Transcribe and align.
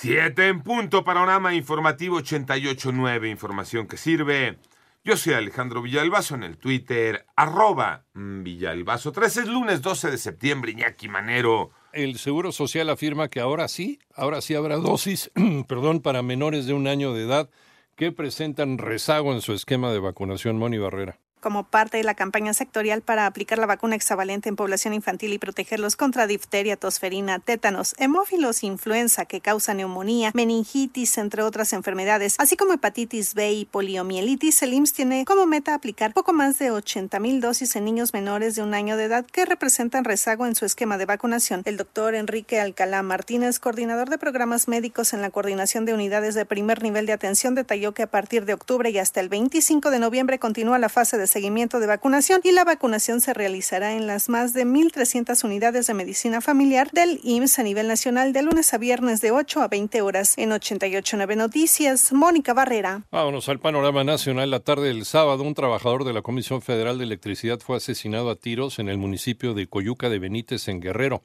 Siete 0.00 0.46
en 0.46 0.62
punto, 0.62 1.02
panorama 1.02 1.56
informativo 1.56 2.20
88.9, 2.20 3.28
información 3.28 3.88
que 3.88 3.96
sirve. 3.96 4.56
Yo 5.02 5.16
soy 5.16 5.32
Alejandro 5.32 5.82
Villalbazo 5.82 6.36
en 6.36 6.44
el 6.44 6.56
Twitter, 6.56 7.26
arroba 7.34 8.04
Villalbazo. 8.14 9.10
13 9.10 9.40
es 9.40 9.48
lunes 9.48 9.82
12 9.82 10.12
de 10.12 10.18
septiembre, 10.18 10.70
Iñaki 10.70 11.08
Manero. 11.08 11.72
El 11.92 12.16
Seguro 12.18 12.52
Social 12.52 12.90
afirma 12.90 13.26
que 13.26 13.40
ahora 13.40 13.66
sí, 13.66 13.98
ahora 14.14 14.40
sí 14.40 14.54
habrá 14.54 14.76
dosis, 14.76 15.32
perdón, 15.68 16.00
para 16.00 16.22
menores 16.22 16.66
de 16.66 16.74
un 16.74 16.86
año 16.86 17.12
de 17.12 17.24
edad 17.24 17.50
que 17.96 18.12
presentan 18.12 18.78
rezago 18.78 19.32
en 19.32 19.40
su 19.40 19.52
esquema 19.52 19.90
de 19.90 19.98
vacunación, 19.98 20.58
Moni 20.58 20.78
Barrera 20.78 21.18
como 21.40 21.64
parte 21.64 21.96
de 21.96 22.04
la 22.04 22.14
campaña 22.14 22.54
sectorial 22.54 23.02
para 23.02 23.26
aplicar 23.26 23.58
la 23.58 23.66
vacuna 23.66 23.96
hexavalente 23.96 24.48
en 24.48 24.56
población 24.56 24.94
infantil 24.94 25.32
y 25.32 25.38
protegerlos 25.38 25.96
contra 25.96 26.26
difteria, 26.26 26.76
tosferina, 26.76 27.38
tétanos, 27.38 27.94
hemófilos, 27.98 28.62
influenza 28.62 29.24
que 29.24 29.40
causa 29.40 29.74
neumonía, 29.74 30.30
meningitis, 30.34 31.18
entre 31.18 31.42
otras 31.42 31.72
enfermedades, 31.72 32.34
así 32.38 32.56
como 32.56 32.72
hepatitis 32.72 33.34
B 33.34 33.52
y 33.52 33.64
poliomielitis, 33.64 34.62
el 34.62 34.74
IMSS 34.74 34.92
tiene 34.92 35.24
como 35.24 35.46
meta 35.46 35.74
aplicar 35.74 36.12
poco 36.12 36.32
más 36.32 36.58
de 36.58 36.70
80 36.70 37.20
mil 37.20 37.40
dosis 37.40 37.76
en 37.76 37.84
niños 37.84 38.12
menores 38.12 38.54
de 38.56 38.62
un 38.62 38.74
año 38.74 38.96
de 38.96 39.04
edad 39.04 39.24
que 39.24 39.44
representan 39.44 40.04
rezago 40.04 40.46
en 40.46 40.54
su 40.54 40.64
esquema 40.64 40.98
de 40.98 41.06
vacunación. 41.06 41.62
El 41.64 41.76
doctor 41.76 42.14
Enrique 42.14 42.60
Alcalá 42.60 43.02
Martínez, 43.02 43.58
coordinador 43.60 44.10
de 44.10 44.18
programas 44.18 44.66
médicos 44.66 45.12
en 45.12 45.22
la 45.22 45.30
coordinación 45.30 45.84
de 45.84 45.94
unidades 45.94 46.34
de 46.34 46.44
primer 46.44 46.82
nivel 46.82 47.06
de 47.06 47.12
atención, 47.12 47.54
detalló 47.54 47.94
que 47.94 48.02
a 48.02 48.10
partir 48.10 48.44
de 48.44 48.54
octubre 48.54 48.90
y 48.90 48.98
hasta 48.98 49.20
el 49.20 49.28
25 49.28 49.90
de 49.90 49.98
noviembre 50.00 50.38
continúa 50.38 50.78
la 50.78 50.88
fase 50.88 51.16
de 51.16 51.27
seguimiento 51.28 51.78
de 51.78 51.86
vacunación 51.86 52.40
y 52.42 52.52
la 52.52 52.64
vacunación 52.64 53.20
se 53.20 53.34
realizará 53.34 53.94
en 53.94 54.06
las 54.06 54.28
más 54.28 54.52
de 54.52 54.66
1.300 54.66 55.44
unidades 55.44 55.86
de 55.86 55.94
medicina 55.94 56.40
familiar 56.40 56.90
del 56.90 57.20
IMSS 57.22 57.60
a 57.60 57.62
nivel 57.62 57.86
nacional 57.86 58.32
de 58.32 58.42
lunes 58.42 58.74
a 58.74 58.78
viernes 58.78 59.20
de 59.20 59.30
8 59.30 59.60
a 59.62 59.68
20 59.68 60.02
horas. 60.02 60.34
En 60.36 60.52
889 60.52 61.36
Noticias, 61.36 62.12
Mónica 62.12 62.54
Barrera. 62.54 63.02
Vámonos 63.12 63.48
al 63.48 63.60
panorama 63.60 64.02
nacional. 64.02 64.50
La 64.50 64.60
tarde 64.60 64.88
del 64.88 65.04
sábado, 65.04 65.44
un 65.44 65.54
trabajador 65.54 66.04
de 66.04 66.12
la 66.12 66.22
Comisión 66.22 66.62
Federal 66.62 66.98
de 66.98 67.04
Electricidad 67.04 67.60
fue 67.60 67.76
asesinado 67.76 68.30
a 68.30 68.36
tiros 68.36 68.78
en 68.78 68.88
el 68.88 68.98
municipio 68.98 69.54
de 69.54 69.66
Coyuca 69.66 70.08
de 70.08 70.18
Benítez, 70.18 70.68
en 70.68 70.80
Guerrero. 70.80 71.22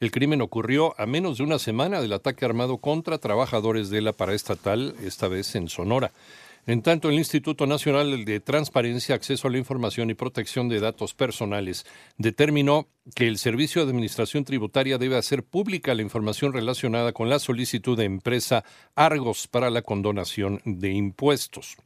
El 0.00 0.10
crimen 0.10 0.42
ocurrió 0.42 0.94
a 1.00 1.06
menos 1.06 1.38
de 1.38 1.44
una 1.44 1.58
semana 1.58 2.00
del 2.00 2.12
ataque 2.12 2.44
armado 2.44 2.78
contra 2.78 3.18
trabajadores 3.18 3.90
de 3.90 4.00
la 4.00 4.12
paraestatal, 4.12 4.94
esta 5.02 5.28
vez 5.28 5.54
en 5.54 5.68
Sonora. 5.68 6.10
En 6.66 6.80
tanto, 6.80 7.10
el 7.10 7.16
Instituto 7.16 7.66
Nacional 7.66 8.24
de 8.24 8.40
Transparencia, 8.40 9.14
Acceso 9.14 9.48
a 9.48 9.50
la 9.50 9.58
Información 9.58 10.08
y 10.08 10.14
Protección 10.14 10.70
de 10.70 10.80
Datos 10.80 11.12
Personales 11.12 11.84
determinó 12.16 12.88
que 13.14 13.28
el 13.28 13.36
Servicio 13.36 13.84
de 13.84 13.90
Administración 13.90 14.44
Tributaria 14.46 14.96
debe 14.96 15.18
hacer 15.18 15.44
pública 15.44 15.94
la 15.94 16.00
información 16.00 16.54
relacionada 16.54 17.12
con 17.12 17.28
la 17.28 17.38
solicitud 17.38 17.98
de 17.98 18.04
empresa 18.04 18.64
Argos 18.94 19.46
para 19.46 19.68
la 19.68 19.82
condonación 19.82 20.62
de 20.64 20.92
impuestos. 20.92 21.76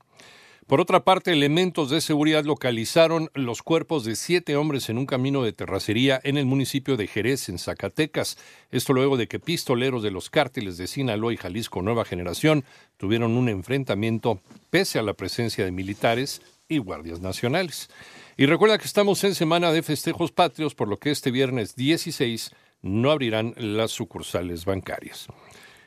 Por 0.68 0.82
otra 0.82 1.02
parte, 1.02 1.32
elementos 1.32 1.88
de 1.88 2.02
seguridad 2.02 2.44
localizaron 2.44 3.30
los 3.32 3.62
cuerpos 3.62 4.04
de 4.04 4.14
siete 4.16 4.54
hombres 4.54 4.90
en 4.90 4.98
un 4.98 5.06
camino 5.06 5.42
de 5.42 5.54
terracería 5.54 6.20
en 6.24 6.36
el 6.36 6.44
municipio 6.44 6.98
de 6.98 7.06
Jerez, 7.06 7.48
en 7.48 7.58
Zacatecas. 7.58 8.36
Esto 8.70 8.92
luego 8.92 9.16
de 9.16 9.28
que 9.28 9.40
pistoleros 9.40 10.02
de 10.02 10.10
los 10.10 10.28
cárteles 10.28 10.76
de 10.76 10.86
Sinaloa 10.86 11.32
y 11.32 11.38
Jalisco 11.38 11.80
Nueva 11.80 12.04
Generación 12.04 12.66
tuvieron 12.98 13.38
un 13.38 13.48
enfrentamiento 13.48 14.42
pese 14.68 14.98
a 14.98 15.02
la 15.02 15.14
presencia 15.14 15.64
de 15.64 15.72
militares 15.72 16.42
y 16.68 16.76
guardias 16.76 17.20
nacionales. 17.20 17.88
Y 18.36 18.44
recuerda 18.44 18.76
que 18.76 18.84
estamos 18.84 19.24
en 19.24 19.34
semana 19.34 19.72
de 19.72 19.82
festejos 19.82 20.32
patrios, 20.32 20.74
por 20.74 20.88
lo 20.88 20.98
que 20.98 21.12
este 21.12 21.30
viernes 21.30 21.76
16 21.76 22.50
no 22.82 23.10
abrirán 23.10 23.54
las 23.56 23.92
sucursales 23.92 24.66
bancarias. 24.66 25.28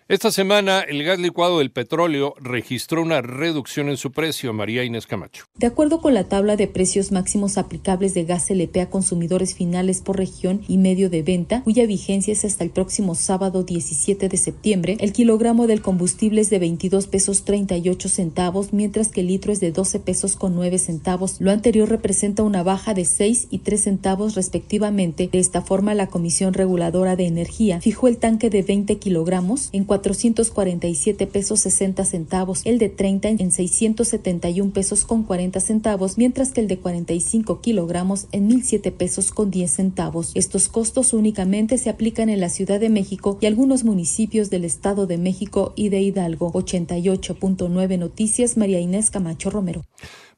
Esta 0.07 0.31
semana, 0.31 0.81
el 0.81 1.03
gas 1.03 1.19
licuado 1.19 1.59
del 1.59 1.71
petróleo 1.71 2.33
registró 2.37 3.01
una 3.01 3.21
reducción 3.21 3.87
en 3.87 3.95
su 3.95 4.11
precio, 4.11 4.51
María 4.51 4.83
Inés 4.83 5.07
Camacho. 5.07 5.45
De 5.55 5.67
acuerdo 5.67 6.01
con 6.01 6.13
la 6.13 6.25
tabla 6.25 6.57
de 6.57 6.67
precios 6.67 7.13
máximos 7.13 7.57
aplicables 7.57 8.13
de 8.13 8.25
gas 8.25 8.49
LP 8.49 8.81
a 8.81 8.89
consumidores 8.89 9.55
finales 9.55 10.01
por 10.01 10.17
región 10.17 10.63
y 10.67 10.79
medio 10.79 11.09
de 11.09 11.23
venta, 11.23 11.61
cuya 11.63 11.85
vigencia 11.85 12.33
es 12.33 12.43
hasta 12.43 12.63
el 12.63 12.71
próximo 12.71 13.15
sábado 13.15 13.63
17 13.63 14.27
de 14.27 14.37
septiembre, 14.37 14.97
el 14.99 15.13
kilogramo 15.13 15.65
del 15.67 15.81
combustible 15.81 16.41
es 16.41 16.49
de 16.49 16.59
22 16.59 17.07
pesos 17.07 17.45
38 17.45 18.09
centavos, 18.09 18.73
mientras 18.73 19.09
que 19.09 19.21
el 19.21 19.27
litro 19.27 19.53
es 19.53 19.61
de 19.61 19.71
12 19.71 19.99
pesos 19.99 20.35
con 20.35 20.55
9 20.55 20.77
centavos. 20.79 21.37
Lo 21.39 21.51
anterior 21.51 21.87
representa 21.87 22.43
una 22.43 22.63
baja 22.63 22.93
de 22.93 23.05
6 23.05 23.47
y 23.49 23.59
3 23.59 23.81
centavos 23.81 24.35
respectivamente. 24.35 25.29
De 25.31 25.39
esta 25.39 25.61
forma, 25.61 25.93
la 25.93 26.07
Comisión 26.07 26.53
Reguladora 26.53 27.15
de 27.15 27.27
Energía 27.27 27.79
fijó 27.79 28.09
el 28.09 28.17
tanque 28.17 28.49
de 28.49 28.63
20 28.63 28.97
kilogramos 28.97 29.69
en 29.71 29.85
447 29.91 31.27
pesos 31.27 31.59
60 31.59 32.05
centavos, 32.05 32.61
el 32.63 32.79
de 32.79 32.87
30 32.87 33.27
en 33.27 33.51
671 33.51 34.71
pesos 34.71 35.03
con 35.03 35.23
40 35.23 35.59
centavos, 35.59 36.17
mientras 36.17 36.51
que 36.51 36.61
el 36.61 36.69
de 36.69 36.77
45 36.77 37.59
kilogramos 37.59 38.27
en 38.31 38.47
1007 38.47 38.93
pesos 38.93 39.31
con 39.31 39.51
10 39.51 39.69
centavos. 39.69 40.31
Estos 40.33 40.69
costos 40.69 41.11
únicamente 41.11 41.77
se 41.77 41.89
aplican 41.89 42.29
en 42.29 42.39
la 42.39 42.47
Ciudad 42.47 42.79
de 42.79 42.87
México 42.87 43.37
y 43.41 43.47
algunos 43.47 43.83
municipios 43.83 44.49
del 44.49 44.63
Estado 44.63 45.07
de 45.07 45.17
México 45.17 45.73
y 45.75 45.89
de 45.89 45.99
Hidalgo. 45.99 46.53
88.9 46.53 47.99
Noticias, 47.99 48.55
María 48.55 48.79
Inés 48.79 49.09
Camacho 49.09 49.49
Romero. 49.49 49.83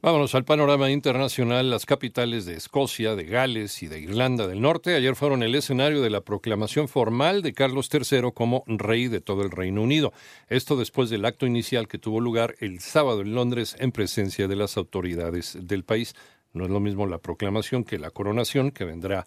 Vámonos 0.04 0.36
al 0.36 0.44
panorama 0.44 0.92
internacional. 0.92 1.70
Las 1.70 1.86
capitales 1.86 2.46
de 2.46 2.56
Escocia, 2.56 3.16
de 3.16 3.24
Gales 3.24 3.82
y 3.84 3.88
de 3.88 4.02
Irlanda 4.02 4.48
del 4.48 4.60
Norte 4.60 4.96
ayer 4.96 5.16
fueron 5.16 5.44
el 5.44 5.56
escenario 5.56 6.02
de 6.02 6.10
la 6.10 6.20
proclamación 6.20 6.90
formal 6.90 7.42
de 7.42 7.54
Carlos 7.54 7.90
III 7.90 8.34
como 8.34 8.66
rey 8.68 9.08
de 9.08 9.22
todo 9.22 9.44
el 9.44 9.52
Reino 9.52 9.82
Unido. 9.82 10.12
Esto 10.50 10.76
después 10.76 11.10
del 11.10 11.24
acto 11.24 11.46
inicial 11.46 11.88
que 11.88 12.00
tuvo 12.00 12.20
lugar 12.20 12.56
el 12.60 12.82
sábado 12.82 13.22
en 13.22 13.34
Londres 13.34 13.78
en 13.80 13.94
presencia 13.94 14.50
de 14.50 14.58
las 14.58 14.76
autoridades 14.76 15.58
del 15.62 15.86
país. 15.86 16.16
No 16.52 16.66
es 16.66 16.70
lo 16.70 16.82
mismo 16.82 17.08
la 17.08 17.20
proclamación 17.20 17.86
que 17.86 17.98
la 17.98 18.12
coronación 18.12 18.72
que 18.72 18.84
vendrá 18.84 19.26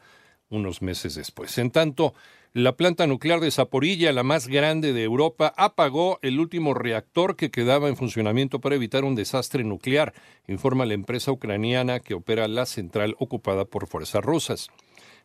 unos 0.51 0.83
meses 0.83 1.15
después. 1.15 1.59
En 1.59 1.71
tanto, 1.71 2.15
la 2.53 2.77
planta 2.77 3.07
nuclear 3.07 3.41
de 3.41 3.51
Zaporilla, 3.51 4.13
la 4.13 4.23
más 4.23 4.49
grande 4.49 4.93
de 4.93 5.03
Europa, 5.03 5.53
apagó 5.57 6.19
el 6.23 6.41
último 6.41 6.73
reactor 6.73 7.37
que 7.37 7.51
quedaba 7.51 7.89
en 7.89 7.97
funcionamiento 7.97 8.61
para 8.61 8.77
evitar 8.77 9.05
un 9.05 9.15
desastre 9.15 9.63
nuclear, 9.63 10.15
informa 10.49 10.87
la 10.87 10.95
empresa 10.95 11.33
ucraniana 11.33 12.01
que 12.01 12.15
opera 12.15 12.49
la 12.49 12.65
central 12.65 13.15
ocupada 13.19 13.67
por 13.67 13.87
fuerzas 13.87 14.25
rusas. 14.25 14.71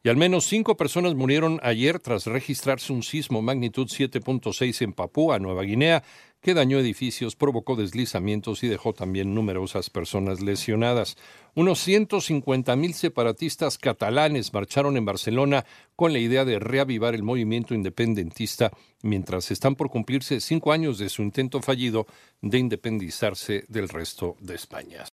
Y 0.04 0.10
al 0.10 0.18
menos 0.18 0.46
cinco 0.46 0.78
personas 0.78 1.14
murieron 1.14 1.60
ayer 1.62 2.00
tras 2.00 2.26
registrarse 2.26 2.92
un 2.92 3.04
sismo 3.04 3.44
magnitud 3.44 3.88
7.6 3.88 4.82
en 4.82 4.94
Papúa, 4.94 5.38
Nueva 5.38 5.62
Guinea, 5.62 6.04
que 6.42 6.56
dañó 6.56 6.80
edificios, 6.80 7.36
provocó 7.36 7.76
deslizamientos 7.76 8.64
y 8.64 8.68
dejó 8.68 8.94
también 8.94 9.36
numerosas 9.36 9.92
personas 9.92 10.42
lesionadas. 10.42 11.18
Unos 11.54 11.88
150.000 11.88 12.94
separatistas 12.94 13.78
catalanes 13.78 14.52
marcharon 14.52 14.98
en 14.98 15.06
Barcelona 15.06 15.66
con 15.96 16.14
la 16.14 16.20
idea 16.20 16.46
de 16.46 16.58
reavivar 16.58 17.14
el 17.14 17.22
movimiento 17.22 17.76
independentista 17.76 18.72
mientras 19.04 19.52
están 19.52 19.76
por 19.76 19.92
cumplirse 19.92 20.42
cinco 20.42 20.72
años 20.72 20.98
de 20.98 21.10
su 21.10 21.22
intento 21.22 21.62
fallido 21.62 22.08
de 22.42 22.58
independizarse 22.58 23.66
del 23.68 23.88
resto 23.88 24.36
de 24.40 24.56
España. 24.56 25.06